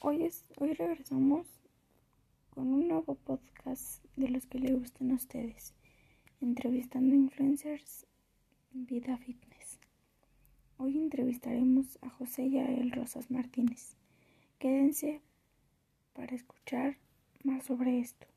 Hoy, 0.00 0.22
es, 0.22 0.44
hoy 0.58 0.74
regresamos 0.74 1.48
con 2.50 2.68
un 2.68 2.86
nuevo 2.86 3.16
podcast 3.16 4.04
de 4.14 4.28
los 4.28 4.46
que 4.46 4.60
le 4.60 4.72
gustan 4.74 5.10
a 5.10 5.14
ustedes, 5.14 5.74
entrevistando 6.40 7.16
influencers 7.16 8.06
Vida 8.70 9.16
Fitness. 9.16 9.80
Hoy 10.76 10.98
entrevistaremos 10.98 11.98
a 12.02 12.10
José 12.10 12.48
Yael 12.48 12.92
Rosas 12.92 13.28
Martínez. 13.28 13.96
Quédense 14.60 15.20
para 16.14 16.32
escuchar 16.36 16.96
más 17.42 17.64
sobre 17.64 17.98
esto. 17.98 18.28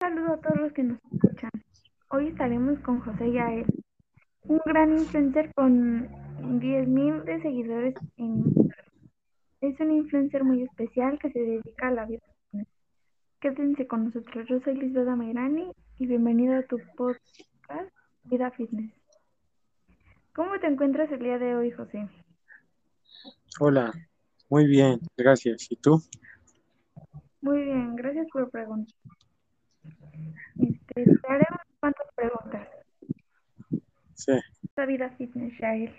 Un 0.00 0.08
saludo 0.08 0.32
a 0.32 0.40
todos 0.40 0.60
los 0.60 0.72
que 0.72 0.82
nos 0.82 0.98
escuchan. 1.12 1.50
Hoy 2.08 2.28
estaremos 2.28 2.78
con 2.80 3.00
José 3.00 3.30
Yael, 3.30 3.66
un 4.44 4.60
gran 4.64 4.92
influencer 4.92 5.52
con 5.52 6.08
10.000 6.08 7.24
de 7.24 7.42
seguidores 7.42 7.94
en. 8.16 8.69
Es 9.60 9.78
un 9.78 9.92
influencer 9.92 10.42
muy 10.42 10.62
especial 10.62 11.18
que 11.18 11.30
se 11.30 11.38
dedica 11.38 11.88
a 11.88 11.90
la 11.90 12.06
vida 12.06 12.22
fitness. 12.50 12.68
Quédense 13.40 13.86
con 13.86 14.06
nosotros. 14.06 14.48
Yo 14.48 14.58
soy 14.60 14.74
Lisbeth 14.74 15.06
Mayrani 15.06 15.70
y 15.98 16.06
bienvenido 16.06 16.56
a 16.56 16.62
tu 16.62 16.78
podcast 16.96 17.20
Vida 18.24 18.50
Fitness. 18.52 18.90
¿Cómo 20.34 20.58
te 20.60 20.66
encuentras 20.66 21.12
el 21.12 21.18
día 21.18 21.38
de 21.38 21.56
hoy, 21.56 21.70
José? 21.72 22.08
Hola, 23.58 23.92
muy 24.48 24.66
bien, 24.66 24.98
gracias. 25.18 25.70
¿Y 25.70 25.76
tú? 25.76 26.02
Muy 27.42 27.62
bien, 27.62 27.96
gracias 27.96 28.28
por 28.32 28.50
preguntar. 28.50 28.94
Este, 30.56 31.04
te 31.04 31.28
haré 31.28 31.46
unas 31.50 31.66
cuantas 31.80 32.06
preguntas. 32.14 32.68
Sí. 34.14 34.32
La 34.74 34.86
vida 34.86 35.10
fitness, 35.18 35.52
Shael. 35.52 35.94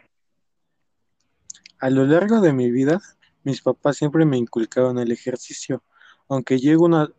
A 1.80 1.91
lo 1.91 2.05
largo 2.05 2.41
de 2.41 2.54
mi 2.54 2.71
vida, 2.71 2.99
mis 3.44 3.62
papás 3.62 3.98
siempre 3.98 4.26
me 4.26 4.38
inculcaron 4.38 5.00
el 5.00 5.12
ejercicio, 5.12 5.84
aunque 6.30 6.59
llegó 6.59 6.85
una 6.85 7.10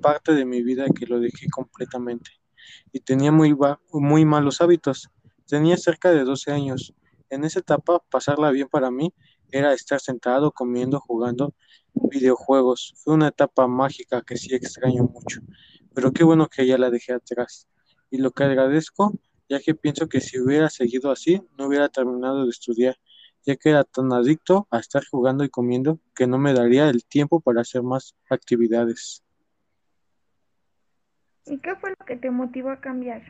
parte 0.00 0.34
de 0.34 0.44
mi 0.44 0.62
vida 0.62 0.86
que 0.94 1.06
lo 1.06 1.20
dejé 1.20 1.48
completamente 1.50 2.30
y 2.92 3.00
tenía 3.00 3.32
muy, 3.32 3.56
muy 3.92 4.24
malos 4.24 4.60
hábitos. 4.60 5.08
Tenía 5.46 5.76
cerca 5.76 6.10
de 6.10 6.24
12 6.24 6.52
años. 6.52 6.94
En 7.28 7.44
esa 7.44 7.60
etapa, 7.60 8.02
pasarla 8.10 8.50
bien 8.50 8.68
para 8.68 8.90
mí 8.90 9.12
era 9.52 9.72
estar 9.72 10.00
sentado, 10.00 10.52
comiendo, 10.52 11.00
jugando 11.00 11.54
videojuegos. 11.94 12.94
Fue 12.98 13.14
una 13.14 13.28
etapa 13.28 13.66
mágica 13.66 14.22
que 14.22 14.36
sí 14.36 14.54
extraño 14.54 15.04
mucho, 15.04 15.40
pero 15.94 16.12
qué 16.12 16.24
bueno 16.24 16.48
que 16.48 16.66
ya 16.66 16.78
la 16.78 16.90
dejé 16.90 17.12
atrás. 17.12 17.68
Y 18.10 18.18
lo 18.18 18.30
que 18.30 18.44
agradezco, 18.44 19.18
ya 19.48 19.60
que 19.60 19.74
pienso 19.74 20.08
que 20.08 20.20
si 20.20 20.38
hubiera 20.38 20.70
seguido 20.70 21.10
así, 21.10 21.42
no 21.58 21.66
hubiera 21.66 21.88
terminado 21.88 22.44
de 22.44 22.50
estudiar 22.50 22.96
ya 23.44 23.56
que 23.56 23.70
era 23.70 23.84
tan 23.84 24.12
adicto 24.12 24.66
a 24.70 24.78
estar 24.78 25.02
jugando 25.10 25.44
y 25.44 25.48
comiendo 25.48 25.98
que 26.14 26.26
no 26.26 26.38
me 26.38 26.52
daría 26.52 26.88
el 26.88 27.04
tiempo 27.04 27.40
para 27.40 27.62
hacer 27.62 27.82
más 27.82 28.14
actividades. 28.28 29.24
¿Y 31.46 31.58
qué 31.58 31.74
fue 31.76 31.90
lo 31.90 32.06
que 32.06 32.16
te 32.16 32.30
motivó 32.30 32.70
a 32.70 32.80
cambiar? 32.80 33.22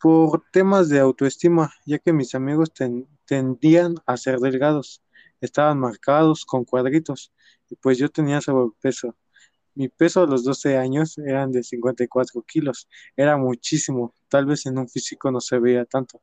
Por 0.00 0.42
temas 0.50 0.88
de 0.90 1.00
autoestima, 1.00 1.72
ya 1.86 1.98
que 1.98 2.12
mis 2.12 2.34
amigos 2.34 2.72
tendían 3.24 3.94
a 4.04 4.16
ser 4.18 4.38
delgados, 4.38 5.02
estaban 5.40 5.78
marcados 5.78 6.44
con 6.44 6.64
cuadritos, 6.64 7.32
y 7.70 7.76
pues 7.76 7.96
yo 7.96 8.10
tenía 8.10 8.42
sobrepeso. 8.42 9.16
Mi 9.74 9.88
peso 9.88 10.22
a 10.22 10.26
los 10.26 10.44
12 10.44 10.76
años 10.76 11.18
eran 11.18 11.50
de 11.50 11.62
54 11.62 12.42
kilos, 12.42 12.88
era 13.16 13.36
muchísimo, 13.36 14.14
tal 14.28 14.46
vez 14.46 14.66
en 14.66 14.78
un 14.78 14.88
físico 14.88 15.30
no 15.30 15.40
se 15.40 15.58
veía 15.58 15.84
tanto, 15.84 16.22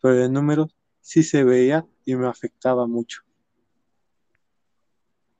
pero 0.00 0.24
en 0.24 0.32
número 0.32 0.68
sí 1.00 1.22
se 1.22 1.44
veía 1.44 1.86
y 2.04 2.14
me 2.16 2.26
afectaba 2.26 2.86
mucho. 2.86 3.22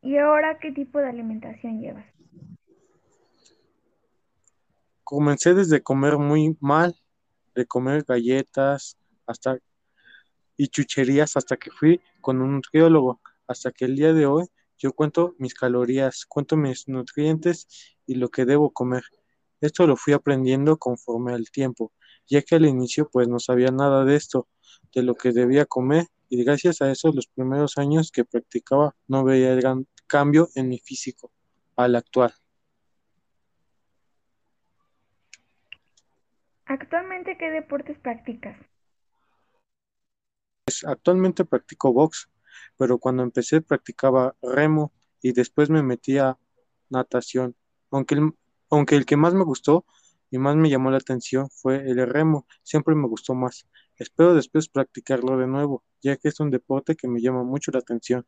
¿Y 0.02 0.16
ahora 0.16 0.58
qué 0.58 0.72
tipo 0.72 0.98
de 0.98 1.08
alimentación 1.08 1.80
llevas? 1.80 2.06
Comencé 5.04 5.54
desde 5.54 5.82
comer 5.82 6.16
muy 6.16 6.56
mal, 6.60 6.94
de 7.54 7.66
comer 7.66 8.04
galletas 8.04 8.96
hasta 9.26 9.58
y 10.56 10.68
chucherías 10.68 11.36
hasta 11.36 11.56
que 11.56 11.70
fui 11.70 12.00
con 12.20 12.40
un 12.40 12.52
nutriólogo, 12.52 13.20
hasta 13.46 13.72
que 13.72 13.86
el 13.86 13.96
día 13.96 14.12
de 14.12 14.26
hoy 14.26 14.46
yo 14.80 14.94
cuento 14.94 15.34
mis 15.38 15.54
calorías, 15.54 16.24
cuento 16.26 16.56
mis 16.56 16.88
nutrientes 16.88 17.68
y 18.06 18.14
lo 18.14 18.30
que 18.30 18.46
debo 18.46 18.72
comer. 18.72 19.02
Esto 19.60 19.86
lo 19.86 19.94
fui 19.94 20.14
aprendiendo 20.14 20.78
conforme 20.78 21.34
al 21.34 21.50
tiempo, 21.50 21.92
ya 22.26 22.40
que 22.40 22.54
al 22.54 22.64
inicio 22.64 23.08
pues 23.12 23.28
no 23.28 23.38
sabía 23.38 23.70
nada 23.70 24.06
de 24.06 24.16
esto, 24.16 24.48
de 24.94 25.02
lo 25.02 25.14
que 25.14 25.32
debía 25.32 25.66
comer 25.66 26.06
y 26.30 26.42
gracias 26.42 26.80
a 26.80 26.90
eso 26.90 27.12
los 27.12 27.26
primeros 27.26 27.76
años 27.76 28.10
que 28.10 28.24
practicaba 28.24 28.96
no 29.06 29.22
veía 29.22 29.52
el 29.52 29.60
gran 29.60 29.86
cambio 30.06 30.48
en 30.54 30.68
mi 30.68 30.78
físico 30.78 31.30
al 31.76 31.94
actual. 31.94 32.32
¿Actualmente 36.64 37.36
qué 37.36 37.50
deportes 37.50 37.98
practicas? 37.98 38.56
Pues, 40.64 40.84
actualmente 40.84 41.44
practico 41.44 41.92
box, 41.92 42.30
pero 42.76 42.98
cuando 42.98 43.22
empecé 43.22 43.60
practicaba 43.60 44.36
remo 44.42 44.92
y 45.22 45.32
después 45.32 45.70
me 45.70 45.82
metí 45.82 46.18
a 46.18 46.38
natación. 46.88 47.56
Aunque 47.90 48.14
el, 48.14 48.32
aunque 48.70 48.96
el 48.96 49.06
que 49.06 49.16
más 49.16 49.34
me 49.34 49.44
gustó 49.44 49.84
y 50.30 50.38
más 50.38 50.56
me 50.56 50.70
llamó 50.70 50.90
la 50.90 50.98
atención 50.98 51.48
fue 51.50 51.76
el 51.90 52.06
remo, 52.06 52.46
siempre 52.62 52.94
me 52.94 53.08
gustó 53.08 53.34
más. 53.34 53.66
Espero 53.96 54.34
después 54.34 54.68
practicarlo 54.68 55.36
de 55.36 55.46
nuevo, 55.46 55.82
ya 56.02 56.16
que 56.16 56.28
es 56.28 56.40
un 56.40 56.50
deporte 56.50 56.96
que 56.96 57.08
me 57.08 57.20
llama 57.20 57.42
mucho 57.42 57.70
la 57.72 57.80
atención. 57.80 58.24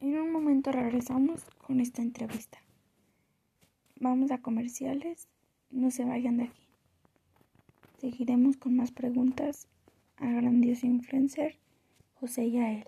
En 0.00 0.18
un 0.18 0.32
momento 0.32 0.72
regresamos 0.72 1.44
con 1.58 1.80
esta 1.80 2.00
entrevista. 2.00 2.58
Vamos 3.96 4.30
a 4.30 4.38
comerciales, 4.38 5.28
no 5.70 5.90
se 5.90 6.04
vayan 6.04 6.38
de 6.38 6.44
aquí. 6.44 6.66
Seguiremos 7.98 8.56
con 8.56 8.76
más 8.76 8.92
preguntas 8.92 9.68
al 10.20 10.34
grandioso 10.34 10.86
influencer 10.86 11.56
José 12.20 12.50
Yael. 12.50 12.86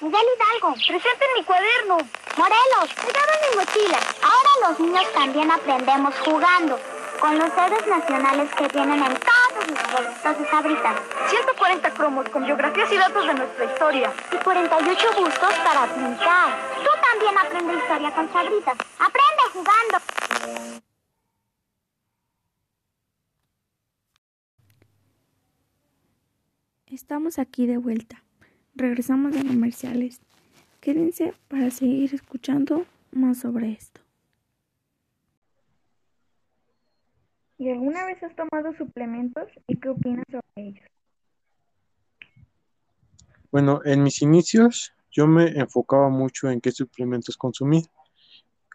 Miguel 0.00 0.20
Hidalgo, 0.20 0.74
presente 0.74 1.24
en 1.24 1.40
mi 1.40 1.44
cuaderno. 1.44 1.96
Morelos, 2.36 2.94
cuidado 2.94 3.32
en 3.32 3.50
mi 3.50 3.56
mochila. 3.56 3.98
Ahora 4.22 4.68
los 4.68 4.80
niños 4.80 5.12
también 5.14 5.50
aprendemos 5.50 6.14
jugando, 6.20 6.78
con 7.18 7.38
los 7.38 7.50
héroes 7.56 7.86
nacionales 7.86 8.50
que 8.54 8.68
vienen 8.68 9.02
en 9.02 9.16
todos 9.16 9.68
los 9.68 9.78
productos 9.78 10.38
de 10.38 10.50
Sabritas. 10.50 10.96
140 11.28 11.90
cromos 11.92 12.28
con 12.28 12.44
biografías 12.44 12.92
y 12.92 12.96
datos 12.96 13.26
de 13.26 13.34
nuestra 13.34 13.64
historia. 13.64 14.12
Y 14.32 14.36
48 14.36 15.06
bustos 15.16 15.54
para 15.64 15.86
pintar. 15.86 16.50
Tú 16.84 16.95
también 17.16 17.38
aprende 17.38 17.74
historia 17.74 18.14
con. 18.14 18.28
Aprende 18.28 19.42
jugando. 19.52 19.98
Estamos 26.86 27.38
aquí 27.38 27.66
de 27.66 27.78
vuelta. 27.78 28.22
Regresamos 28.74 29.32
de 29.32 29.46
comerciales. 29.46 30.20
Quédense 30.80 31.34
para 31.48 31.70
seguir 31.70 32.14
escuchando 32.14 32.86
más 33.12 33.40
sobre 33.40 33.72
esto. 33.72 34.00
¿Y 37.58 37.70
alguna 37.70 38.04
vez 38.04 38.22
has 38.22 38.36
tomado 38.36 38.74
suplementos 38.76 39.48
y 39.66 39.76
qué 39.76 39.88
opinas 39.88 40.24
sobre 40.30 40.68
ellos? 40.68 40.84
Bueno, 43.50 43.80
en 43.84 44.02
mis 44.02 44.20
inicios 44.20 44.95
yo 45.16 45.26
me 45.26 45.46
enfocaba 45.58 46.10
mucho 46.10 46.50
en 46.50 46.60
qué 46.60 46.70
suplementos 46.72 47.38
consumir, 47.38 47.86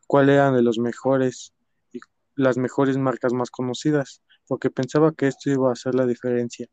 cuáles 0.07 0.35
eran 0.35 0.55
de 0.55 0.63
los 0.63 0.79
mejores 0.79 1.53
y 1.93 1.99
las 2.35 2.57
mejores 2.57 2.97
marcas 2.97 3.31
más 3.31 3.51
conocidas, 3.51 4.23
porque 4.47 4.71
pensaba 4.71 5.11
que 5.13 5.27
esto 5.27 5.51
iba 5.51 5.69
a 5.69 5.73
hacer 5.73 5.93
la 5.93 6.07
diferencia. 6.07 6.67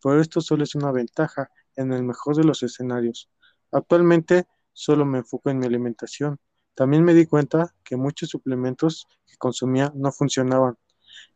Pero 0.00 0.20
esto 0.20 0.40
solo 0.40 0.62
es 0.62 0.76
una 0.76 0.92
ventaja 0.92 1.50
en 1.74 1.92
el 1.92 2.04
mejor 2.04 2.36
de 2.36 2.44
los 2.44 2.62
escenarios. 2.62 3.28
Actualmente 3.72 4.46
solo 4.72 5.04
me 5.04 5.18
enfoco 5.18 5.50
en 5.50 5.58
mi 5.58 5.66
alimentación. 5.66 6.38
También 6.74 7.02
me 7.02 7.12
di 7.12 7.26
cuenta 7.26 7.74
que 7.82 7.96
muchos 7.96 8.28
suplementos 8.28 9.08
que 9.26 9.36
consumía 9.38 9.92
no 9.96 10.12
funcionaban. 10.12 10.78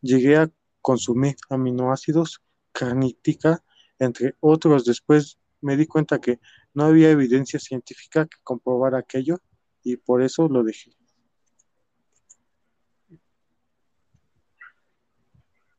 Llegué 0.01 0.37
a 0.37 0.51
consumir 0.81 1.35
aminoácidos, 1.51 2.41
carnítica, 2.71 3.65
entre 3.99 4.37
otros. 4.39 4.85
Después 4.85 5.39
me 5.65 5.77
di 5.77 5.87
cuenta 5.87 6.21
que 6.21 6.41
no 6.75 6.85
había 6.85 7.11
evidencia 7.11 7.59
científica 7.59 8.27
que 8.27 8.37
comprobara 8.45 8.99
aquello 8.99 9.39
y 9.83 9.97
por 9.97 10.23
eso 10.23 10.47
lo 10.47 10.63
dejé. 10.63 10.93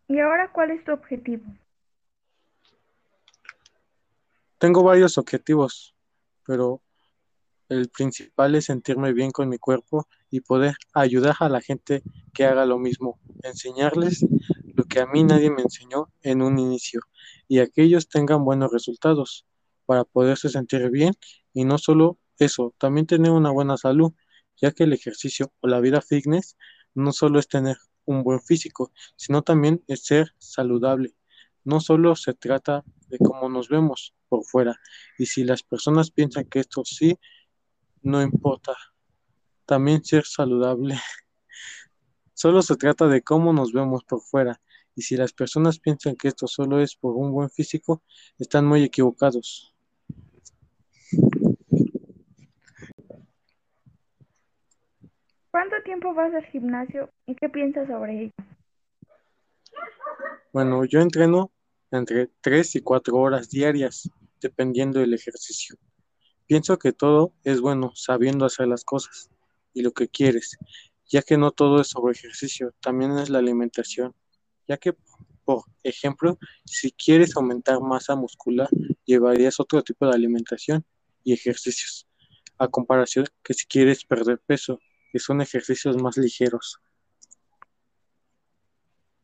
¿Y 0.08 0.20
ahora 0.20 0.52
cuál 0.52 0.72
es 0.72 0.84
tu 0.84 0.92
objetivo? 0.92 1.46
Tengo 4.58 4.84
varios 4.84 5.18
objetivos, 5.20 5.96
pero 6.46 6.82
el 7.70 7.90
principal 7.90 8.56
es 8.56 8.66
sentirme 8.66 9.14
bien 9.14 9.30
con 9.32 9.50
mi 9.50 9.60
cuerpo 9.60 10.08
y 10.32 10.42
poder 10.42 10.76
ayudar 10.94 11.36
a 11.40 11.50
la 11.50 11.62
gente 11.62 12.02
que 12.34 12.46
haga 12.46 12.66
lo 12.66 12.80
mismo, 12.80 13.20
enseñarles 13.44 14.26
lo 14.64 14.84
que 14.86 15.00
a 15.00 15.06
mí 15.06 15.24
nadie 15.24 15.52
me 15.52 15.62
enseñó 15.62 16.12
en 16.22 16.42
un 16.42 16.58
inicio 16.58 17.02
y 17.48 17.60
a 17.60 17.68
que 17.68 17.84
ellos 17.84 18.08
tengan 18.08 18.44
buenos 18.44 18.72
resultados 18.72 19.46
para 19.86 20.04
poderse 20.04 20.50
sentir 20.50 20.90
bien 20.90 21.14
y 21.54 21.66
no 21.66 21.78
solo 21.78 22.20
eso, 22.38 22.74
también 22.78 23.08
tener 23.08 23.32
una 23.32 23.52
buena 23.52 23.78
salud, 23.78 24.14
ya 24.58 24.72
que 24.72 24.84
el 24.84 24.94
ejercicio 24.94 25.52
o 25.62 25.68
la 25.68 25.80
vida 25.80 26.02
fitness 26.02 26.58
no 26.94 27.12
solo 27.12 27.40
es 27.40 27.48
tener 27.48 27.78
un 28.06 28.24
buen 28.24 28.42
físico, 28.42 28.92
sino 29.16 29.42
también 29.42 29.84
es 29.88 30.06
ser 30.06 30.34
saludable. 30.38 31.16
No 31.64 31.80
solo 31.80 32.16
se 32.16 32.34
trata 32.34 32.84
de 33.08 33.18
cómo 33.18 33.50
nos 33.50 33.70
vemos 33.70 34.14
por 34.30 34.44
fuera, 34.46 34.80
y 35.18 35.26
si 35.26 35.44
las 35.44 35.64
personas 35.64 36.12
piensan 36.12 36.46
que 36.46 36.60
esto 36.60 36.84
sí, 36.86 37.18
no 38.02 38.22
importa. 38.22 38.76
También 39.66 40.04
ser 40.04 40.26
saludable. 40.26 40.96
Solo 42.34 42.62
se 42.62 42.76
trata 42.76 43.08
de 43.08 43.22
cómo 43.22 43.54
nos 43.54 43.72
vemos 43.72 44.04
por 44.04 44.22
fuera, 44.22 44.62
y 44.94 45.02
si 45.02 45.18
las 45.18 45.34
personas 45.34 45.80
piensan 45.80 46.16
que 46.16 46.28
esto 46.28 46.48
solo 46.48 46.80
es 46.82 46.96
por 46.96 47.16
un 47.16 47.32
buen 47.32 47.50
físico, 47.50 48.04
están 48.38 48.66
muy 48.66 48.84
equivocados. 48.84 49.75
¿Cuánto 55.56 55.78
tiempo 55.86 56.14
vas 56.14 56.34
al 56.34 56.46
gimnasio 56.48 57.10
y 57.26 57.34
qué 57.34 57.48
piensas 57.48 57.88
sobre 57.88 58.24
ello? 58.24 58.34
Bueno, 60.52 60.84
yo 60.84 61.00
entreno 61.00 61.50
entre 61.92 62.30
3 62.42 62.76
y 62.76 62.82
4 62.82 63.16
horas 63.16 63.50
diarias, 63.50 64.10
dependiendo 64.42 65.00
del 65.00 65.14
ejercicio. 65.14 65.78
Pienso 66.46 66.78
que 66.78 66.92
todo 66.92 67.32
es 67.46 67.62
bueno 67.62 67.94
sabiendo 67.96 68.44
hacer 68.44 68.68
las 68.68 68.84
cosas 68.84 69.32
y 69.74 69.82
lo 69.82 69.94
que 69.94 70.10
quieres, 70.10 70.58
ya 71.06 71.22
que 71.22 71.38
no 71.38 71.52
todo 71.52 71.80
es 71.80 71.88
sobre 71.88 72.12
ejercicio, 72.12 72.74
también 72.82 73.18
es 73.18 73.30
la 73.30 73.40
alimentación, 73.40 74.14
ya 74.68 74.76
que, 74.76 74.94
por 75.46 75.64
ejemplo, 75.84 76.38
si 76.66 76.92
quieres 76.92 77.38
aumentar 77.38 77.80
masa 77.80 78.18
muscular, 78.18 78.68
llevarías 79.06 79.62
otro 79.62 79.82
tipo 79.84 80.06
de 80.06 80.16
alimentación 80.16 80.84
y 81.24 81.32
ejercicios, 81.32 82.10
a 82.58 82.68
comparación 82.68 83.26
que 83.42 83.54
si 83.54 83.66
quieres 83.66 84.04
perder 84.04 84.38
peso, 84.46 84.82
que 85.16 85.20
son 85.20 85.40
ejercicios 85.40 85.96
más 85.96 86.18
ligeros. 86.18 86.82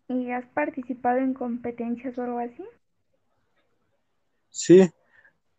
¿Y 0.08 0.32
has 0.32 0.46
participado 0.54 1.18
en 1.18 1.34
competencias 1.34 2.18
o 2.18 2.24
algo 2.24 2.40
así? 2.40 2.64
Sí, 4.48 4.90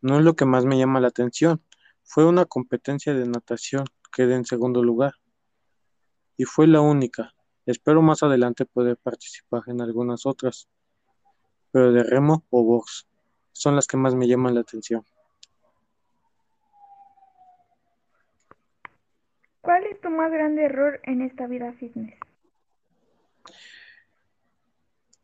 no 0.00 0.18
es 0.18 0.24
lo 0.24 0.34
que 0.34 0.46
más 0.46 0.64
me 0.64 0.78
llama 0.78 1.00
la 1.00 1.08
atención. 1.08 1.62
Fue 2.02 2.24
una 2.24 2.46
competencia 2.46 3.12
de 3.12 3.28
natación, 3.28 3.84
quedé 4.10 4.34
en 4.34 4.46
segundo 4.46 4.82
lugar. 4.82 5.12
Y 6.38 6.44
fue 6.44 6.66
la 6.66 6.80
única. 6.80 7.34
Espero 7.66 8.00
más 8.00 8.22
adelante 8.22 8.64
poder 8.64 8.96
participar 8.96 9.64
en 9.66 9.82
algunas 9.82 10.24
otras. 10.24 10.66
Pero 11.72 11.92
de 11.92 12.04
remo 12.04 12.42
o 12.48 12.64
box 12.64 13.06
son 13.52 13.76
las 13.76 13.86
que 13.86 13.98
más 13.98 14.14
me 14.14 14.26
llaman 14.26 14.54
la 14.54 14.62
atención. 14.62 15.04
¿Cuál 19.62 19.84
es 19.84 19.91
tu 20.02 20.10
más 20.10 20.30
grande 20.30 20.64
error 20.64 21.00
en 21.04 21.22
esta 21.22 21.46
vida 21.46 21.72
fitness? 21.72 22.14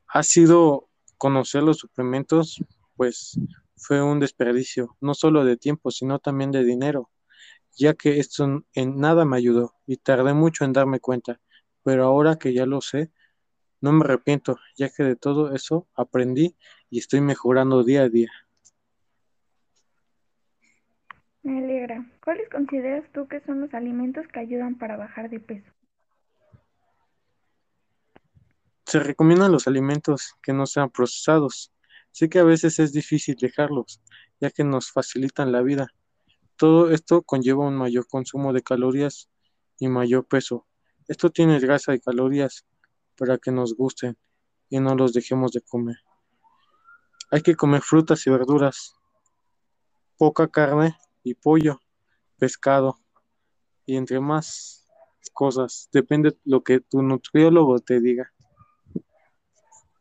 Ha 0.08 0.22
sido 0.22 0.88
conocer 1.18 1.62
los 1.62 1.78
suplementos, 1.78 2.64
pues 2.96 3.38
fue 3.76 4.02
un 4.02 4.20
desperdicio, 4.20 4.96
no 5.00 5.12
solo 5.14 5.44
de 5.44 5.56
tiempo, 5.56 5.90
sino 5.90 6.18
también 6.18 6.50
de 6.50 6.64
dinero, 6.64 7.10
ya 7.76 7.94
que 7.94 8.18
esto 8.18 8.64
en 8.72 8.96
nada 8.96 9.24
me 9.24 9.36
ayudó 9.36 9.74
y 9.86 9.98
tardé 9.98 10.32
mucho 10.32 10.64
en 10.64 10.72
darme 10.72 11.00
cuenta, 11.00 11.40
pero 11.82 12.04
ahora 12.04 12.36
que 12.36 12.54
ya 12.54 12.64
lo 12.64 12.80
sé, 12.80 13.12
no 13.80 13.92
me 13.92 14.04
arrepiento, 14.04 14.58
ya 14.76 14.88
que 14.88 15.04
de 15.04 15.16
todo 15.16 15.54
eso 15.54 15.86
aprendí 15.94 16.56
y 16.90 16.98
estoy 16.98 17.20
mejorando 17.20 17.84
día 17.84 18.02
a 18.02 18.08
día. 18.08 18.30
Me 21.48 21.60
alegra. 21.64 22.04
¿Cuáles 22.22 22.46
consideras 22.50 23.10
tú 23.14 23.26
que 23.26 23.40
son 23.40 23.62
los 23.62 23.72
alimentos 23.72 24.26
que 24.28 24.38
ayudan 24.38 24.76
para 24.76 24.98
bajar 24.98 25.30
de 25.30 25.40
peso? 25.40 25.72
Se 28.84 28.98
recomiendan 29.00 29.52
los 29.52 29.66
alimentos 29.66 30.34
que 30.42 30.52
no 30.52 30.66
sean 30.66 30.90
procesados. 30.90 31.72
Sé 32.10 32.28
que 32.28 32.38
a 32.38 32.44
veces 32.44 32.78
es 32.80 32.92
difícil 32.92 33.34
dejarlos, 33.36 34.02
ya 34.38 34.50
que 34.50 34.62
nos 34.62 34.92
facilitan 34.92 35.50
la 35.50 35.62
vida. 35.62 35.88
Todo 36.56 36.90
esto 36.90 37.22
conlleva 37.22 37.66
un 37.66 37.78
mayor 37.78 38.06
consumo 38.06 38.52
de 38.52 38.62
calorías 38.62 39.30
y 39.78 39.88
mayor 39.88 40.26
peso. 40.26 40.66
Esto 41.06 41.30
tiene 41.30 41.58
grasa 41.60 41.94
y 41.94 42.00
calorías 42.00 42.66
para 43.16 43.38
que 43.38 43.52
nos 43.52 43.74
gusten 43.74 44.18
y 44.68 44.80
no 44.80 44.94
los 44.94 45.14
dejemos 45.14 45.52
de 45.52 45.62
comer. 45.62 45.96
Hay 47.30 47.40
que 47.40 47.56
comer 47.56 47.80
frutas 47.80 48.26
y 48.26 48.30
verduras, 48.30 48.96
poca 50.18 50.48
carne 50.48 50.94
y 51.28 51.34
pollo, 51.34 51.80
pescado 52.38 52.96
y 53.86 53.96
entre 53.96 54.20
más 54.20 54.86
cosas. 55.32 55.88
Depende 55.92 56.30
de 56.30 56.38
lo 56.44 56.62
que 56.62 56.80
tu 56.80 57.02
nutriólogo 57.02 57.78
te 57.78 58.00
diga. 58.00 58.32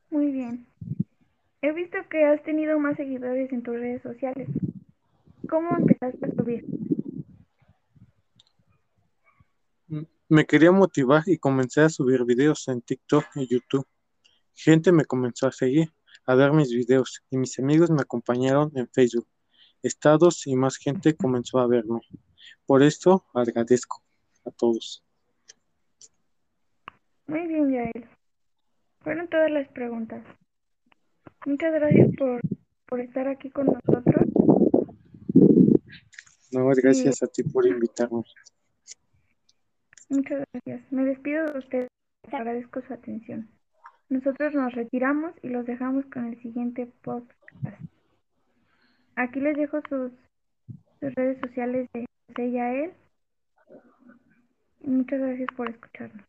Muy 0.09 0.31
bien. 0.31 0.68
He 1.62 1.71
visto 1.74 1.97
que 2.09 2.25
has 2.25 2.41
tenido 2.44 2.79
más 2.79 2.95
seguidores 2.97 3.51
en 3.51 3.63
tus 3.63 3.75
redes 3.75 4.01
sociales. 4.01 4.47
¿Cómo 5.50 5.75
empezaste 5.77 6.25
a 6.25 6.31
subir? 6.35 6.65
Me 10.30 10.45
quería 10.45 10.71
motivar 10.71 11.23
y 11.25 11.38
comencé 11.38 11.81
a 11.81 11.89
subir 11.89 12.25
videos 12.25 12.68
en 12.68 12.81
TikTok 12.81 13.25
y 13.35 13.47
YouTube. 13.47 13.88
Gente 14.53 14.91
me 14.91 15.06
comenzó 15.06 15.47
a 15.47 15.51
seguir, 15.51 15.94
a 16.25 16.35
ver 16.35 16.51
mis 16.51 16.73
videos 16.73 17.23
y 17.30 17.38
mis 17.38 17.57
amigos 17.59 17.89
me 17.89 18.01
acompañaron 18.01 18.71
en 18.75 18.88
Facebook 18.89 19.27
estados 19.83 20.47
y 20.47 20.56
más 20.56 20.77
gente 20.77 21.15
comenzó 21.15 21.59
a 21.59 21.68
verme. 21.68 22.01
Por 22.65 22.83
esto 22.83 23.25
agradezco 23.33 24.03
a 24.45 24.51
todos. 24.51 25.03
Muy 27.27 27.45
bien, 27.47 27.71
Yael. 27.71 28.09
Fueron 29.01 29.27
todas 29.27 29.51
las 29.51 29.68
preguntas. 29.69 30.24
Muchas 31.45 31.74
gracias 31.74 32.09
por, 32.18 32.41
por 32.88 33.00
estar 33.00 33.27
aquí 33.27 33.50
con 33.50 33.68
nosotros. 33.68 34.25
No, 36.51 36.65
gracias 36.68 37.21
a 37.23 37.27
ti 37.27 37.44
por 37.44 37.68
invitarme. 37.68 38.23
Muchas 40.09 40.44
gracias. 40.54 40.92
Me 40.92 41.04
despido 41.04 41.45
de 41.45 41.59
ustedes. 41.59 41.87
Agradezco 42.31 42.81
su 42.81 42.94
atención. 42.94 43.49
Nosotros 44.09 44.54
nos 44.54 44.73
retiramos 44.73 45.33
y 45.42 45.49
los 45.49 45.66
dejamos 45.66 46.06
con 46.06 46.25
el 46.25 46.42
siguiente 46.42 46.92
podcast. 47.01 47.37
Aquí 49.18 49.40
les 49.40 49.57
dejo 49.57 49.81
sus, 49.90 50.12
redes 51.02 51.40
sociales 51.42 51.90
de 51.94 52.06
ella 52.38 52.71
él. 52.71 52.94
Muchas 54.81 55.19
gracias 55.19 55.50
por 55.57 55.68
escucharnos. 55.68 56.24